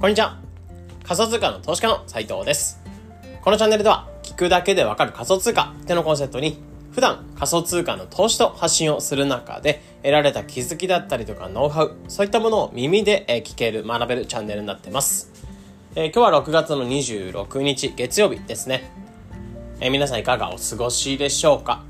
[0.00, 0.38] こんにちは。
[1.02, 2.80] 仮想通貨の投資家の斉藤です。
[3.42, 6.56] このチャンネルでは、聞くだけでわかる仮想通貨ってのコンセプトに、
[6.92, 15.32] 普段仮想通貨の投資と発信をする中で、得られた気づきだったりとかノウハウ、そういったものを耳で聞ける、学べるチャンネルになってます。
[15.96, 18.92] えー、今日は6月の26日、月曜日ですね。
[19.80, 21.82] えー、皆さんいかがお過ごしでしょうか？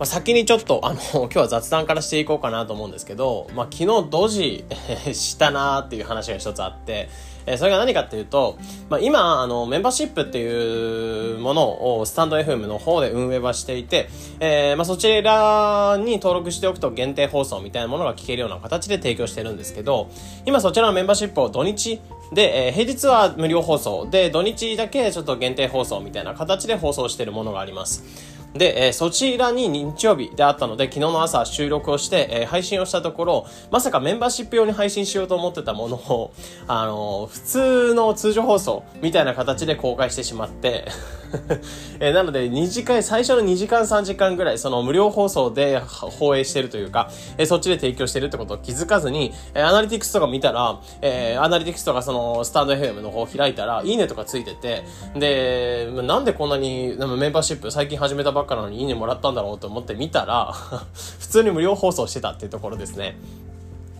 [0.00, 4.64] ま、先にちょっと、あの、 今日は雑談からしていこうかなと思うんですけど、まあ、昨日ドジ
[5.12, 7.08] したなーっていう話が一つあって、
[7.46, 14.08] えそれが何かっていうと、まあ、今、あの、メンバーシップっていうものをスタンド FM の方で運営はしていて、
[14.40, 20.10] えー、まあ、そちらに登録しておくと限定放送みたいなものが聞けるような形で提供してるんですけど、
[20.46, 22.00] 今そちらのメンバーシップを土日
[22.32, 28.31] で、えー、平日は無料放送で、土日だけちょっと限定放送みたいな形で放送してるものがあります。
[28.54, 36.32] で、えー、そちらに日曜日であったので、昨日の朝収録をして、えー、配信をしたところ、まさかメンバーシップ用に配信しようと思ってたものを、
[36.66, 40.86] あのー、普通の通常放送みたいな形で公開してしまって
[42.00, 60.52] えー、なので、2時間、最初の2時間3時間ぐらい、その無料放送で放映してるというか、えー、そっちで提供してるってことを気づかずに、えー、アナリティクスとか見たら、えー、アナリティクスとかその、スタンド FM の方開いたら、いいねとかついてて、で、なんでこんなに、メンバーシップ最近始めたばっかなのにいいねもらったんだろうと思って見たら
[61.20, 63.18] 普通に無料放送してたっていうところですね。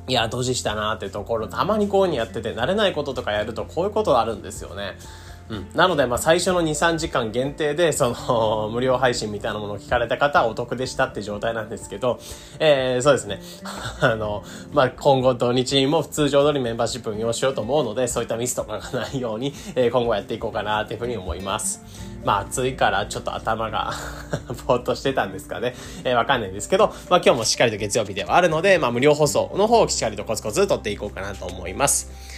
[0.09, 4.99] いや、ドジしたなーっていうところ、たまにこういうにやってて、慣れないこととかやるとこういうことがあるんですよね。
[5.49, 5.69] うん。
[5.75, 12.19] なので、まあ、最初の2、3時間限定で、その、 無料配信みたいなものを聞かれた方はお得でしたって状態なんですけど、
[12.59, 13.41] えー、そうですね。
[14.01, 21.83] あの、まあ、今後土日にも通常通りメンバーシップ運用しようと思うので、そういったミスとかがないように、えー、今後やっていこうかなっていうふうに思います。
[22.25, 23.93] まあ、暑いからちょっと頭が
[24.67, 25.75] ぼーっとしてたんですかね。
[26.05, 32.32] えー、わかんないんですけど、まあ、今日もしっかりと月曜日ではあるので、まあ、無料放送の方をしっかりとコツコツ撮っていこうかなと思います。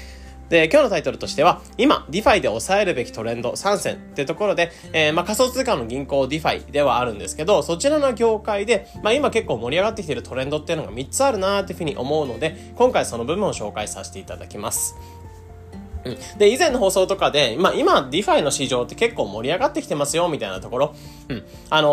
[0.48, 14.96] で、今日のタイトルとしては、今、DeFi で抑えるべきトレンド3選ってところで、えー、まあ仮想通貨の銀行 DeFi ではあるんですけど、そちらの業界で、まあ今結構盛り上がってきているトレンドっていうのが3つあるなーっていうふうに思うので、今回その部分を紹介させていただきます。
[16.04, 16.38] うん。
[16.38, 20.94] で、以前の放送とかで、まあ今、 DeFi の市場って結構盛り上がってきてますよ、みたいなところ。
[21.28, 21.42] うん。
[21.70, 21.88] あの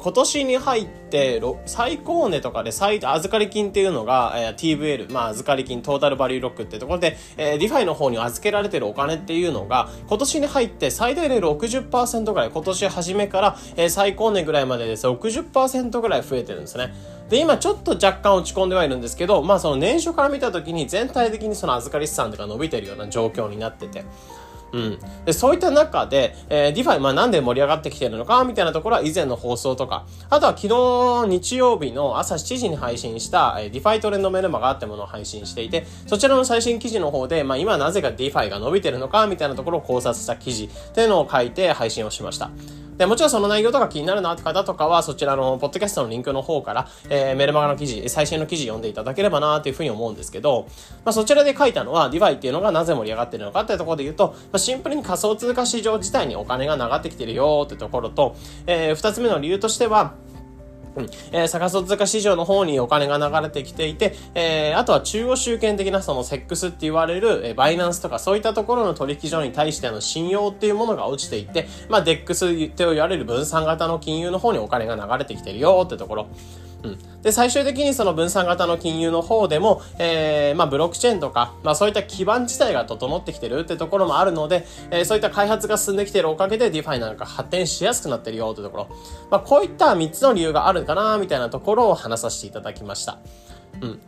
[0.00, 16.92] ー、今年に入って、最高値とかで最、預かり金っていうのが、えー、TVL、まあ預かり金、 Total Value Lock ってところで、えー、 DeFi の方に預けられてるお金っていうのが、今年に入って最大で60%ぐらい、今年初めから、えー、最高値ぐらいまでです60%ぐらい増えてるんですね。
[17.30, 24.04] で、今ちょっと若干落ち込んではいるんですけど、まあその年初から見た時に全体的にその預かり資産とか伸びてるような状況になってて、
[24.72, 24.98] うん。
[25.24, 42.50] で、そういった中で、えー、 DeFi、まあなんで盛り上がってきてるのか、みたいなところは以前の放送とか、あとは昨日日曜日の朝7時に配信した、えー、 DeFi トレンドメルマガってものを配信していて、そちらの最新記事の方で、まあ今なぜか DeFi が伸びてるのか、みたいなところを考察した記事っていうのを書いて配信をしました。
[43.00, 50.68] で、もちろんその内容とか気になるなって方とかは、そちらのポッドキャストのリンクの方から、えー、メルマガの記事、最新の記事読んでいただければなっていうふうに思うんですけど、
[51.02, 60.12] まあそちらで書いたのは、 DeFi っていうのがなぜ盛り上がってるのかっていうところで言うと、まあ、シンプルに仮想通貨市場自体にお金が流れてきてるよってところと、えー、二つ目の理由としては、
[60.96, 61.04] うん。
[61.32, 76.28] えー、仮想通貨市場の方にお金が流れてきていて、えー、あとは中央集権的なそのセックスって言われる、えー、バイナンスとかそういったところの取引所に対しての信用っていうものが落ちていって、まあ、 DEX って言われる分散型の金融の方にお金が流れてきてるよってところ。
[76.82, 77.22] うん。
[77.22, 88.88] で、最終的にその分散型の金融の方でも、えー、まあ、ブロックチェーンとか、まあ、そういった基盤自体が整ってきてるってところもあるので、えー、そういった開発が進んできてるおかげで DeFi なんか発展しやすくなってるよってところ。
[89.30, 93.18] まあ、こういった3つの理由があるかな、みたいなところを話させていただきました。
[93.80, 94.00] うん。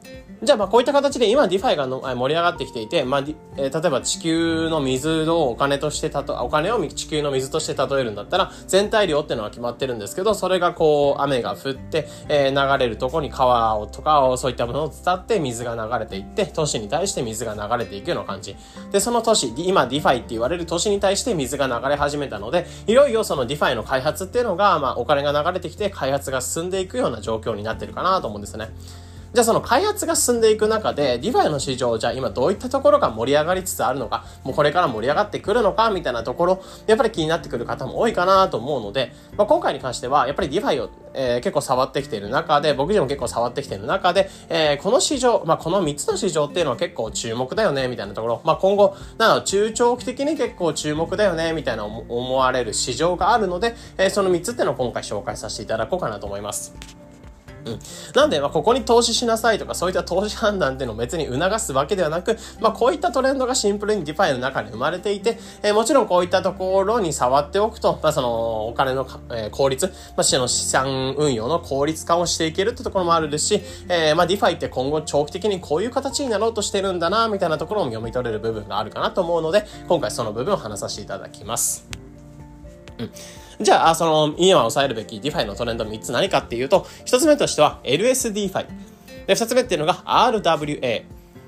[0.42, 3.20] じゃあまあこういった形で今 DeFi がの盛り上がってきていて、まあ、
[3.56, 18.56] えー、例えば地球の水をお金としてたと、お金を地球の水として例えるんだったら、全体量ってのは決まってるんですけど、それがこう雨が降って、えー、流れるとこに川をとかをそういったものを伝って水が流れていって、都市に対して水が流れていくような感じ。
[18.90, 28.70] で、その都市、今 DeFi って言われる都市に対して水が流れ始めたので、いよいよその DeFi の開発っていうのが、まあお金が流れてきて開発が進んでいくような状況になってるかなと思うんですね。
[29.32, 57.01] じゃあその開発が進んでいく中で、 DeFi の市場、じゃあ今どういったところが盛り上がりつつあるのか、もうこれから盛り上がってくるのか、みたいなところ、やっぱり気になってくる方も多いかなと思うので、まあ、今回に関しては、やっぱり DeFi を、えー、結構触ってきている中で、僕自身も結構触ってきている中で、えー、この市場、まあ、この3つの市場っていうのは結構注目だよね、みたいなところ、まあ、今後、なの中長期的に結構注目だよね、みたいな思われる市場があるので、えー、その3つっていうのを今回紹介させていただこうかなと思います。
[57.64, 57.78] うん。
[58.14, 81.86] なんで、まあ、ここに投資しなさいとか、そういった投資判断っていうのを別に促すわけではなく、まあ、こういったトレンドがシンプルに DeFi の中に生まれていて、えー、もちろんこういったところに触っておくと、まあ、その、お金の、えー、効率、まあ、その資産運用の効率化をしていけるってところもあるですし、えー、まあ、 DeFi って今後長期的にこういう形になろうとしてるんだな、みたいなところを読み取れる部分があるかなと思うので、今回その部分を話させていただきます。
[82.98, 83.10] うん。
[83.60, 88.66] じゃあ、その、今抑えるべき DeFi のトレンド3つ何かっていうと、1つ目としては LSDFi。
[89.26, 90.80] で、2つ目っていうのが RWA。
[90.80, 91.04] で、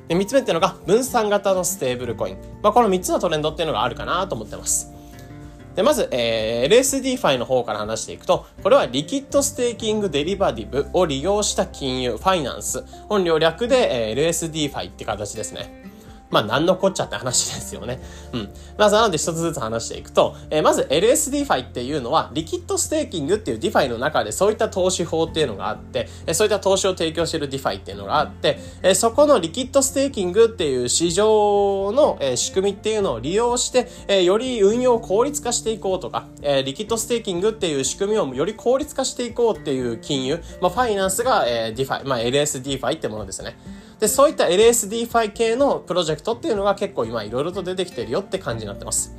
[0.08, 2.36] 3つ目っていうのが分散型のステーブルコイン。
[2.62, 4.92] まあ、この3つのトレンドっていうのがあるかなと思ってます。
[5.74, 15.83] で、まず、えー、LSDFi の方から話していくと、これはリキッドステーキングデリバティブを利用した金融、ファイナンス、本領略で、えー、LSDFi って形ですね。
[16.34, 18.00] まあ、なんのこっちゃって話ですよね。
[18.32, 18.50] うん。
[18.76, 43.56] まず、なので一つずつ話していくと、えー、まず LSDFi っていうのは、リキッドステーキングっていう DeFi の中でそういった投資法っていうのがあって、えー、そういった投資を提供している DeFi っていうのがあって、えー、そこのリキッドステーキングっていう市場の、えー、仕組みっていうのを利用して、えー、より運用を効率化していこうとか、えー、リキッドステーキングっていう仕組みをより効率化していこうっていう金融、まあ、ファイナンスが、えー、DeFi、まあ、LSDFi ってものですね。
[44.04, 49.14] で、そういった LSDFi 系のプロジェクトっていうのが結構今いろいろと出てきてるよって感じになってます。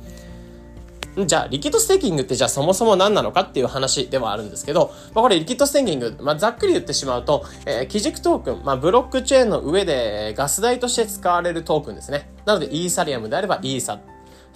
[1.26, 12.30] じゃあ、リキッドステーキングってじゃあそもそも何なのかっていう話ではあるんですけど、まあ、これリキッドステーキング、まあ、ざっくり言ってしまうと、えー、基軸トークン、まあ、ブロックチェーンの上でガス代として使われるトークンですね。
[12.44, 13.98] なので、イーサリアムであればイーサ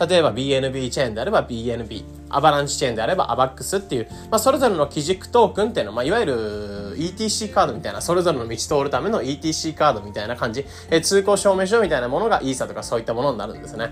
[0.06, 13.90] 例えば BNB チェーンであれば BNB、アバランチチェーンであれば AVAX っていう、まあ、それぞれの基軸トークンっていうのは、まあ、いわゆる ETC カードみたいな、それぞれの道通るための ETC カードみたいな感じ、え通行証明書みたいなものがイーサとかそういったものになるんですね。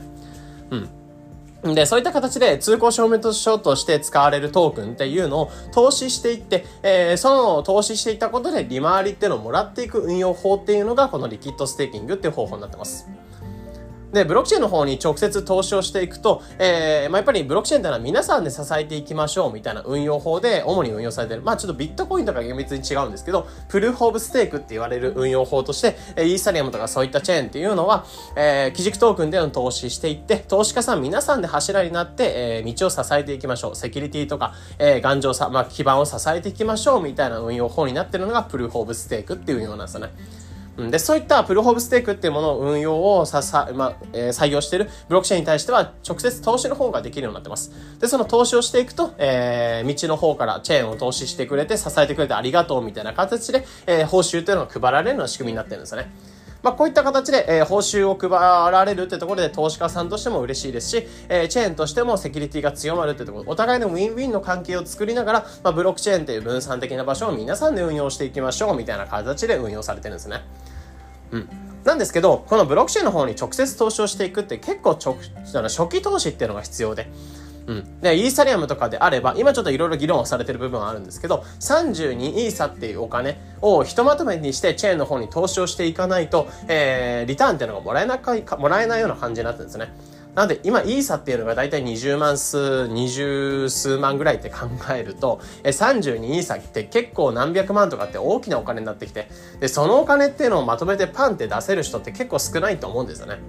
[0.71, 1.75] うん。
[1.75, 13.09] で、そういった形で通行証明書として使われるトークンっていうのを投資していって、えー、その投資していったことで利回りっていうのをもらっていく運用法っていうのがこのリキッドステーキングっていう方法になってます。
[14.13, 21.43] で、ブロックチェーンの方に直接投資をしていくと、えー、まあ、やっぱりブロックチェーンってのは皆さんで支えていきましょうみたいな運用法で主に運用されてる。
[21.43, 28.07] まあ、ちょっとビットコインとか厳密に違うんですけど、プルーフオブステークって言われる運用法として、えイーサリアムとかそういったチェーンっていうのは、
[28.37, 33.77] えー、基軸トークンでの投資していって、投資家さん皆さんで柱になって、えー、道を支えていきましょう。
[33.77, 40.11] セキュリティとか、えー、頑丈さ、まあ、基盤を支えていきましょうみたいな運用法になってるのがプルーフオブステークっていう運用なんですよね。
[40.79, 47.73] で、そういったプルホブステークっていうものを運用をささ、まあ、えー、採用しているブロックチェーンに対しては直接投資の方ができるようになってます。
[47.99, 56.13] で、その投資をしていくと、えー、道の方からチェーンを投資してくれて、支えてくれてありがとうみたいな形で、えー、報酬っていうのが配られるような仕組みになってるんですよね。
[56.63, 70.43] まあ、こういった形で、えー、報酬を配られるってところで投資家さんとしても嬉しいですし、えー、チェーンとしてもセキュリティが強まるってところ、お互いのウィンウィンの関係を作りながら、まあ、ブロックチェーンっていう分散的な場所を皆さんで運用していきましょうみたいな形で運用されてるんですね。
[71.33, 71.49] うん。
[71.85, 77.11] なんですけど、このブロックチェーンの方に直接投資をしていくって結構直、初期投資っていうのが必要で。
[77.69, 78.01] うん。
[78.01, 89.93] で、イーサリアムとかであれば、今ちょっといろいろ議論をされてる部分はあるんですけど、32イーサっていうお金をひとまとめにしてチェーンの方に投資をしていかないと、えー、リターンっていうのがもらえなか、もらえないような感じになってるんですね。
[90.39, 103.41] なので、今、イーサっていうのが大体20万数、20数万ぐらいって考えると、え32イーサって結構何百万とかって大きなお金になってきて、で、そのお金っていうのをまとめてパンって出せる人って結構少ないと思うんですよね。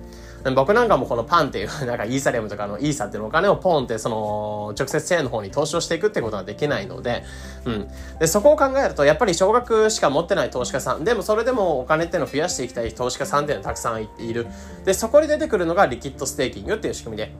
[0.55, 7.23] 僕なんかもこのパンっていう、なんかイーサリアムとかのイーサっていうお金をポンってその直接チェーンの方に投資をしていくってことはできないので、
[7.65, 7.87] うん。
[8.19, 14.47] で、そこを考えると、やっぱり少額しか持ってない投資家さん、でもそれでもお金っていうのを増やしていきたい投資家さんっていうのはたくさんいる。
[14.85, 17.33] で、そこに出てくるのがリキッドステーキングっていう仕組みで、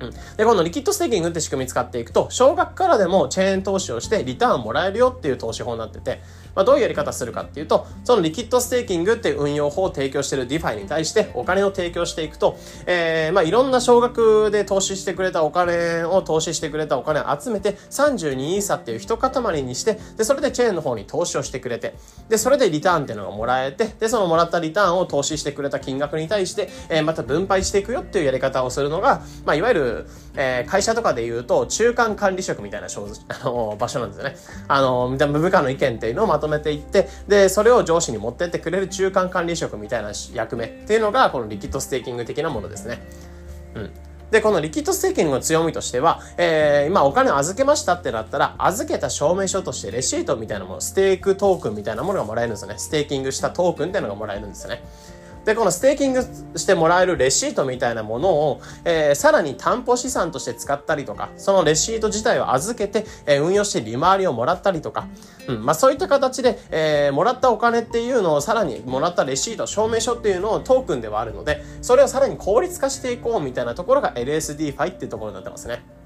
[0.00, 0.10] うん。
[0.36, 6.20] で、このリキッドステーキングって仕組み使っていくと、少額からでもチェーン投資をしてリターンもらえるよっていう投資法になってて、
[6.54, 12.56] まあ、どういうやり方するかっていうと、そのリキッドステーキングっていう運用法を提供している DeFi に対してお金を提供していくと、
[12.86, 21.94] えー、まあいろんな少額で投資してくれたお金を投資してくれたお金を集めて32イーサっていう一塊にして、で、それでチェーンの方に投資をしてくれて、
[22.28, 32.88] で、それでリターンっていうのがもらえて、で、そのもらったリターンを投資してくれた金額に対して、えー、また分配していくよっていうやり方をするのが、まあいわゆる、えー、会社とかで言うと中間管理職みたいな
[33.78, 34.36] 場所なんですよね。
[34.68, 43.02] あの、みたいな部下の意見っていうのをまとめていって、で、それを上司に持ってってくれる中間管理職みたいな役目っていうのが、このリキッドステーキング的なものですね。
[43.74, 43.90] うん。
[44.30, 52.74] で、このリキッドステーキングの強みとしては、えー、今お金を預けましたってなったら、預けた証明書としてレシートみたいなもの、ステークトークンみたいなものがもらえるんですよね。
[52.78, 54.82] ステーキングしたトークンっていうのがもらえるんですよね。
[55.44, 56.22] で、このステーキング
[56.56, 65.06] してもらえるレシートみたいなものを、えー、さらに担保資産として使ったりとか、そのレシート自体を預けて、えー、運用して利回りをもらったりとか、
[65.48, 76.03] うん、まあそういった形で、えー、もらったお金っていうのをさらにもらったレシート、証明書っていうのをトークンではあるので、それをさらに効率化していこうみたいなところが LSD ファイっていうところになってますね。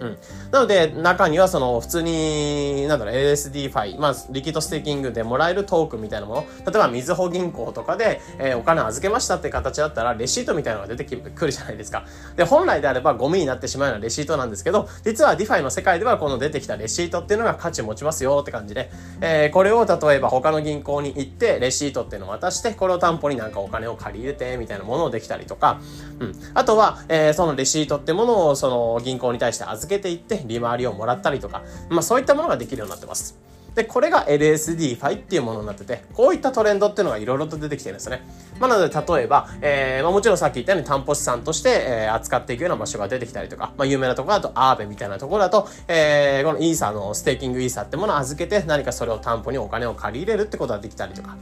[0.00, 0.18] うん。
[0.50, 12.04] なので、中にはその、普通に、なんだろう、 LSDFi、まあ、リキッドステーキングでもらえるトークンみたいなもの、例えば、みずほ銀行とかで、えー、お金預けましたって形だったら、レシートみたいなのが出てくるじゃないですか。
[12.36, 25.80] で、本来であればゴミになってしまうようなレシートなんですけど、実は DeFi の世界ではこの出てきたレシートっていうのが価値持ちますよって感じで、えー、これを例えば他の銀行に行って、レシートっていうのを渡して、これを担保になんかお金を借り入れて、みたいなものをできたりとか、
[26.20, 26.32] うん。
[26.54, 33.38] あとは、えー、そのレシートってものを、その銀行に対して預けていって、利回りをもらったりとか、まあそういったものができるようになってます。
[33.74, 38.22] で、これが LSD ファイっていうものになってて、こういったトレンドっていうのがいろいろと出てきてるんですね。
[38.60, 51.36] まあ、なので、例えば、えー、まあ、もちろんさっき言ったように担保資産として、えー、扱っていくような場所が出てきたりとか、まあ、有名なところだと、アーベみたいなところだと、えー、このイーサのステーキングイーサってものを預けて、何かそれを担保にお金を借り入れるってことができたりとか、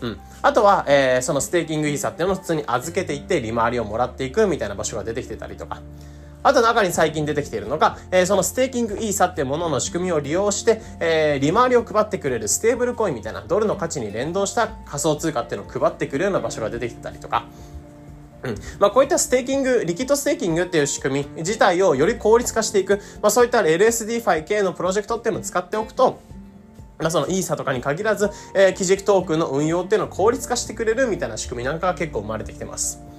[0.00, 0.20] うん。
[0.40, 5.82] あとは、えー、そのステーキングイーサっていうのを普通に預けていって、利回りをもらっていくみたいな場所が出てきてたりとか、
[6.44, 17.46] あと中に最近出てきているのが、えー、そのステーキングイーサっていうものの仕組みを利用して、えー、利回りを配ってくれるステーブルコインみたいなドルの価値に連動した仮想通貨っていうのを配ってくるような場所が出てきたりとか、
[18.42, 18.54] うん。
[18.78, 26.20] まあ、こういったステーキング、リキッドステーキングっていう仕組み自体をより効率化していく、まあ、そういった LSD ファイ系のプロジェクトっていうのを使っておくと、
[26.98, 33.13] まあ、そのイーサとかに限らず、えー、基軸トークンの運用っていうのを効率化してくれるみたいな仕組みなんかが結構生まれてきてます。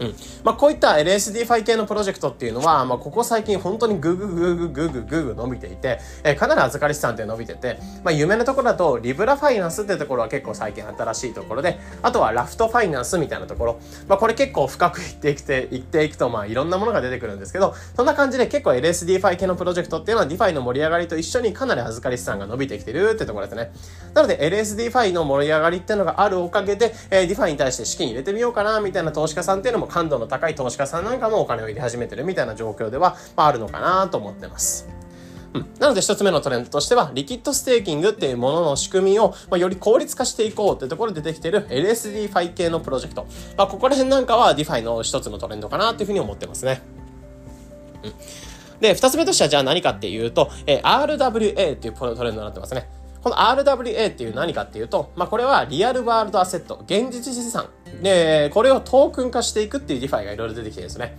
[0.00, 0.14] うん。
[0.42, 23.72] まあ、こういった LSD ファイ系のプロジェクトっていうのは、まあ、ここ最近本当にグーグーグーグーグーグーググ伸びていて、えー、かなり預かり資産って伸びてて、まあ、有名なところだと、 Lybra Finance ってところは結構最近新しいところで、あとは Raft Finance みたいなところ、まあ、これ結構深くいっていくて、いっていくと、まあ、いろんなものが出てくるんですけど、そんな感じで結構 LSD ファイ系のプロジェクトっていうのは DeFi の盛り上がりと一緒にかなり預かり資産が伸びてきてるってところですね。
[24.14, 34.88] なので LSD ファイの盛り上がりっていうのがあるおかげで、えー、DeFi に対して資金入れてみようかな、みたいな投資家さんっていうのも感度の高い投資家さんなんかもお金を入れ始めてるみたいな状況では、まあ、あるのかなと思ってます。
[35.78, 43.26] なので一つ目のトレンドとしては、リキッドステーキングっていうものの仕組みを、まあ、より効率化していこうっていうところで出てきてる LSD ファイ系のプロジェクト。
[43.56, 46.82] まあ、ここら辺なんかは DeFi の一つのトレンドかなっていうふうに思ってますね。
[48.80, 52.88] で、二つ目としてはじゃあ何かっていうと、えー、RWA っていうトレンドになってますね。
[53.24, 57.70] この RWA っていう何かっていうと、まあ、これは real world asset、現実資産。
[58.02, 61.16] で、これをトークン化していくっていう DeFi がいろいろ出てきてるんですね。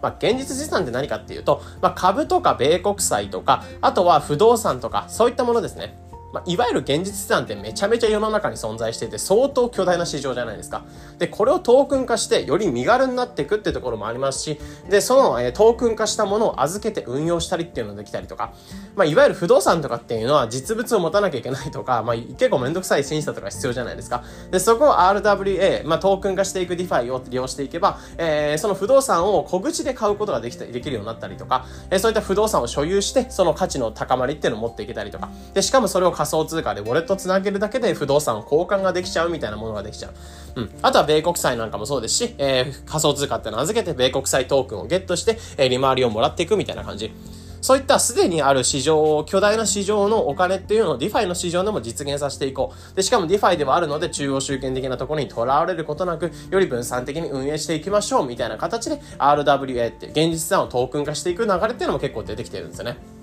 [0.00, 5.98] まあ、現実資産って何かっていうと、まあ、株とか米国債とか、あとは不動産とか、そういったものですね。
[6.32, 10.84] まあ、いわゆる現実資産ってめちゃめちゃ世の中に存在していて相当巨大な市場じゃないですか。
[11.18, 18.52] で、これをトークン化してより身軽になっていくっていうところもありますし、で、その、えー、トークン化したものを預けて運用したりっていうのができたりとか、
[18.94, 24.22] まあ、いわゆる不動産とかっていうのは実物を持たなきゃいけないとか、まあ、結構めんどくさい審査とか必要じゃないですか。
[24.50, 40.08] で、そこを RWA、まあ、トークン化していく DeFi を利用していけば、えー、その不動産を小口で買うことができたできるようになったりとか、えー、そういった不動産を所有して、その価値の高まりっていうのを持っていけたりとか、で、しかもそれを仮想通貨でウォレットつなげるだけで不動産を交換ができちゃうみたいなものができちゃ
[40.56, 40.60] う。
[40.62, 40.70] うん。
[40.82, 47.12] あとは米国債なんかもそうですし、えー、仮想通貨ってのを預けて米国債トークンをゲットして、えー、利回りをもらっていくみたいな感じ。
[47.60, 52.96] そういったすでにある市場を、巨大な市場のお金っていうのを DeFi の市場でも実現させていこう。
[52.96, 63.17] で、しかも DeFi ではあるので中央集権的なところにとらわれることなく、より分散的に運営していきましょうみたいな形で RWA って現実資産をトークン化していく流れっていうのも結構出てきてるんですよね。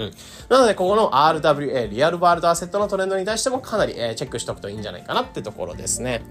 [0.00, 0.12] うん。
[0.48, 6.22] なので、ここの RWA、リアルワールドアセットのトレンドに対してもかなり、え、チェックしておくといいんじゃないかなってところですね。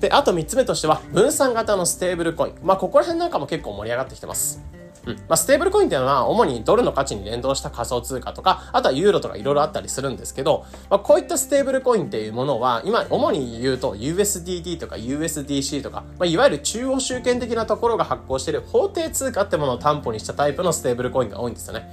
[0.00, 2.54] で、あと3つ目としては、分散型のステーブルコイン。
[2.62, 4.60] まあ、ここら辺なんかも結構盛り上がってきてます。
[5.06, 5.14] うん。
[5.14, 21.88] まあ、ステーブルコインっていうのは、主にドルの価値に連動した仮想通貨とか、あとはユーロとかいろいろあったりするんですけど、まあ、こういったステーブルコインっていうものは、今、主に言うと USDT とか USDC とか、まあ、いわゆる中央集権的なところが発行している法定通貨ってものを担保にしたタイプのステーブルコインが多いんですよね。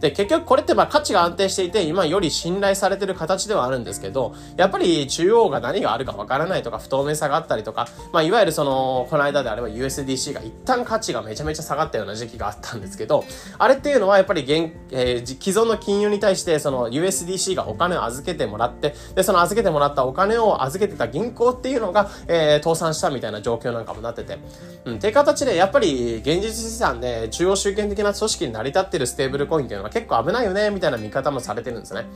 [0.00, 13.24] で、結局これってまあ価値が安定していて、今より信頼されてる形ではあるんですけど、やっぱり中央が何があるかわからないとか、不透明さがあったりとか、まあいわゆるその、この間であれば USDC が一旦価値がめちゃめちゃ下がったような時期があったんですけど、
[13.58, 24.38] あれっていうのはやっぱり現、えー、既存の金融に対してその USDC がお金を預けてもらって、で、その預けてもらったお金を預けてた銀行っていうのが、えー、倒産したみたいな状況なんかもなってて、
[24.84, 32.06] うん、っていう形でやっぱり現実資産で中央集権的な組織に成り立ってるステーブルコインっていうののは結構危ないよね、みたいな見方もされてるんですね。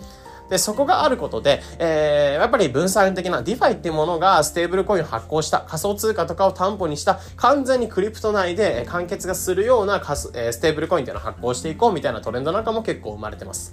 [0.50, 13.72] で、そこがあることで、えー、やっぱり分散的な DeFi っていうものがステーブルコインを発行した仮想通貨とかを担保にした完全にクリプト内で完結がするようなステーブルコインっていうのを発行していこうみたいなトレンドなんかも結構生まれてます。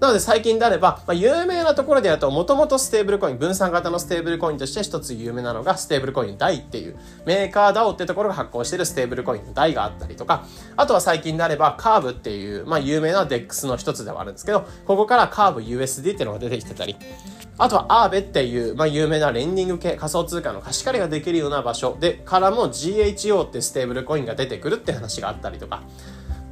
[0.00, 10.44] なので最近であれば、まあ、有名なところでやると、もともとステーブルコイン、分散型のステーブルコインとして一つ有名なのが、ステーブルコイン DAI っていう、 MakerDAO ってところが発行しているステーブルコインの DAI があったりとか、
[10.76, 16.96] あとは最近であれば、カーブっていう、まあ、有名な DEX の一つではあるんですけど、ここからカーブ USD っていうのが出てきてたり、
[17.56, 25.82] あとは Aave っていう、まあ、有名なレンディング系仮想通貨の貸し借りができるような場所で、からも GHO ってステーブルコインが出てくるって話があったりとか、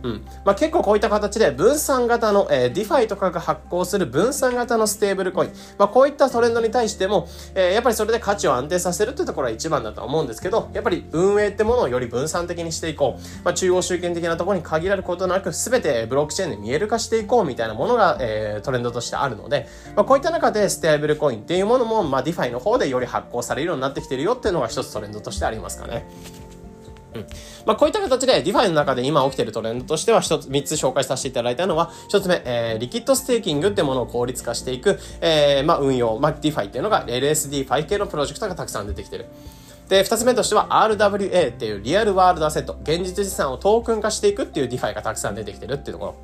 [0.03, 0.25] うん。
[0.45, 5.53] まあ、結構こういった形で分散型の、えー、DeFi とかが発行する分散型のステーブルコイン。
[5.79, 13.45] まあ、こういったトレンドに対しても、えー、やっぱりそれで価値を安定させるっていうところは一番だと思うんですけど、やっぱり運営ってものをより分散的にしていこう。
[13.45, 26.05] まあ、中央集権的なところに限られることなく、すべてブロックチェーンで見える化していこうみたいなものが、えー、トレンドとしてあるので、まあ、こういった中でステーブルコインっていうものも、まあ、DeFi の方でより発行されるようになってきてるよっていうのが一つトレンドとしてありますかね。
[27.15, 27.27] うん。
[27.67, 39.27] まあ、こういった形で DeFi の中で今起きているトレンドとしては一つ、三つ紹介させていただいたのは、一つ目、えー、リキッドステーキングってものを効率化していく、えー、まあ、運用、まあ、DeFi っていうのが LSD5 系のプロジェクトがたくさん出てきてる。
[39.89, 46.15] で、二つ目としては RWA っていうリアルワールドアセット、現実資産をトークン化していくっていう DeFi がたくさん出てきてるっていうところ。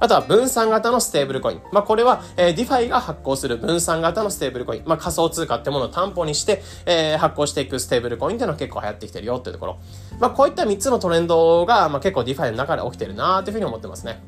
[0.00, 1.60] あとは分散型のステーブルコイン。
[1.72, 4.82] まあ、これは、えー、DeFi が発行する分散型のステーブルコイン。
[4.86, 9.78] まあ、仮想通貨ってものを担保にして、えー、発行していくステーブルコインっていうのは結構流行ってきてるよっていうところ。
[10.18, 14.22] まあ、こういった3つのトレンドが、まあ、結構 DeFi の中で起きてるなーっていうふうに思ってますね。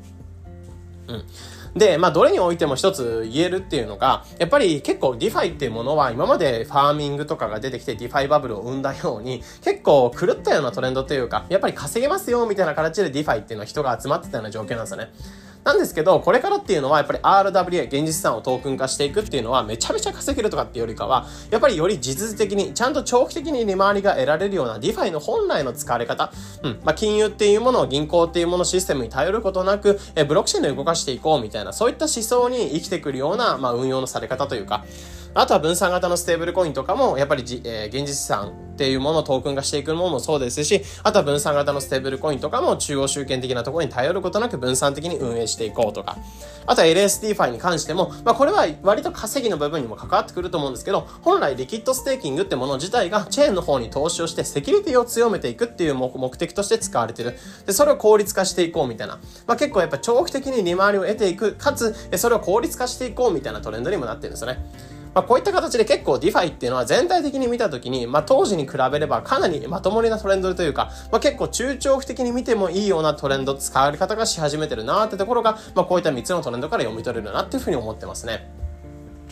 [1.07, 1.25] うん。
[1.75, 15.11] で、まあ、どれにおいても一つ言えるっていうのが、やっぱり結構 DeFi っていうものは今までファーミングとかが出てきて DeFi バブルを生んだように、結構狂ったようなトレンドというか、やっぱり稼げますよみたいな形で DeFi っていうのは人が集まってたような状況なんですよね。
[15.63, 26.31] なんですけど、これからっていうのはやっぱり RWA、現実資産をトークン化していくっていうのはめちゃめちゃ稼げるとかっていうよりかは、やっぱりより実質的に、ちゃんと長期的に利回りが得られるような DeFi の本来の使われ方、
[26.63, 34.85] うん、まあ、金融っていうものを銀行っていうものシステムに頼ることなく、えブロックチェーンで動かしていこうみたいな、そういった思想に生きてくるような、まあ、運用のされ方というか、
[35.39, 46.17] あとは分散型のステーブルコインとかも、やっぱりじ、えー、現実資産っていうものをトークン化していくものもそうですし、あとは分散型のステーブルコインとかも中央集権的なところに頼ることなく分散的に運営していこうとか、
[46.65, 57.37] あとは LSD ファイに関しても、まあこれは割と稼ぎの部分にも関わってくると思うんですけど、本来リキッドステーキングってもの自体がチェーンの方に投資をしてセキュリティを強めていくっていう目的として使われてる。
[57.65, 59.19] で、それを効率化していこうみたいな。
[59.47, 64.98] まあ結構やっぱ長期的に利回りを得ていく、かつ、それを効率化していこうみたいなトレンドにもなってるんですよね。
[65.13, 78.51] まあ、こういった形で結構 DeFi っていうのは全体的に見たときに、まあ、当時に比べればかなりまともりなトレンドというか、まあ、結構中長期的に見てもいいようなトレンド、使われ方がし始めてるなってところが、まあ、こういった3つのトレンドから読み取れるなっていうふうに思ってますね。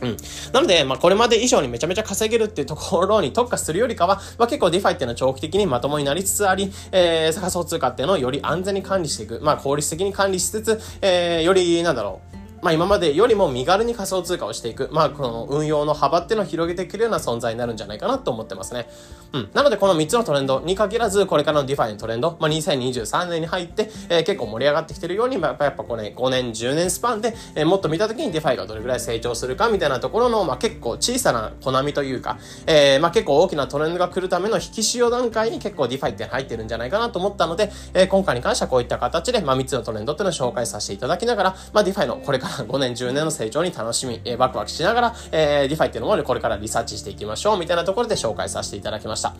[0.01, 0.17] うん。
[0.53, 9.39] なので、まあ、これまで以上にめちゃめちゃ稼げるっていうところに特化するよりかは、まあ、結構 DeFi っていうのは長期的にまともになりつつあり、えー、仮想通貨っていうのをより安全に管理していく。
[9.41, 18.89] まあ、効率的に管理しつつ、えー、より、なんだろう、まあ今までよりも身軽に仮想通貨をしていく、まあこの運用の幅っていうのを広げていけるような存在になるんじゃないかなと思ってますね。
[19.31, 19.49] うん。
[19.53, 49.35] なのでこの3つのトレンドに限らず、これからの DeFi のトレンド、まあ2023年に入って、えー、結構盛り上がってきてるように、まあ、やっぱこれ、5年、10年スパンで、えー、もっと見た時に DeFi がどれぐらい成長するかみたいなところの、まあ結構小さな小波というか、えー、まあ結構大きなトレンドが来るための引き潮段階に結構 DeFi って入ってるんじゃないかなと思ったので、えー、今回に関してはこういった形で、まあ3つのトレンドっていうのを紹介させていただきながら、まあ DeFi のこれから5年、10年の成長に楽しみ、えー、ワクワクしながら、えー、DeFi っていうのもこれからリサーチしていきましょうみたいなところで紹介させていただきました。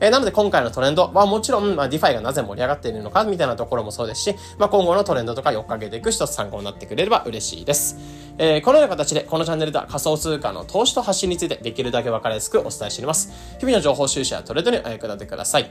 [0.00, 7.96] えー、なので今回のトレンドはもちろん、まあ、DeFi がなぜ盛り上がっているのかみたいなところもそうですし、まあ、今後のトレンドとか追っかけていく一つ参考になってくれれば嬉しいです。
[8.38, 13.32] えー、このような形でこのチャンネルでは仮想通貨の投資と発信についてできるだけ分かりやすくお伝えしています。
[13.58, 15.70] 日々の情報収集やトレードにお役立てください。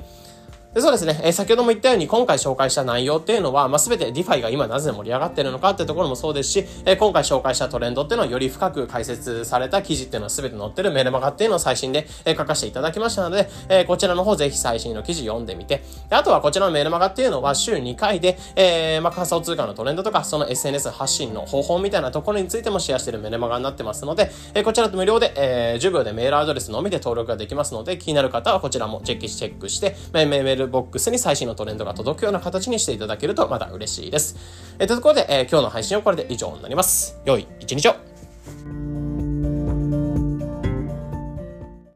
[0.74, 34.38] でそうですね、えー、先ほども言ったように今回紹介した内容っていうのは、まあ、全て DeFi が今なぜ盛り上がってるのかっていうところもそうですし、えー、今回紹介したトレンドっていうのはより深く解説された記事っていうのは全て載ってるメルマガっていうのを最新で、えー、書かせていただきましたので、えこちらの方ぜひ最新の記事読んでみて、あとはこちらのメルマガっていうのは週2回で、えまあ、仮想通貨のトレンドとか、その SNS 発信の方法みたいなところについてもシェアしてるメルマガになってますので、えこちらと無料で、え10秒でメールアドレスのみで登録ができますので、気になる方はこちらもチェックして、メールルボックスに最新のトレンドが届くような形にしていただけるとまた嬉しいです。
[34.80, 37.20] えー、というところで、えー、今日の配信はこれで以上になります。
[37.26, 38.11] 良い一日を